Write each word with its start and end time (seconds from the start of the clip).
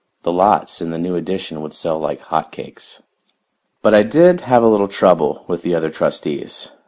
The 0.23 0.33
lots 0.33 0.81
in 0.81 0.89
the 0.89 0.97
new 0.97 1.15
addition 1.15 1.61
would 1.61 1.73
sell 1.73 1.99
like 1.99 2.21
hot 2.21 2.51
cakes. 2.51 3.03
But 3.83 3.93
I 3.93 4.01
did 4.01 4.41
have 4.41 4.63
a 4.63 4.67
little 4.67 4.87
trouble 4.87 5.43
with 5.47 5.61
the 5.61 5.75
other 5.75 5.91
trustees. 5.91 6.71